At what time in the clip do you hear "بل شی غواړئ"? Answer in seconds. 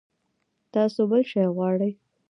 1.09-1.91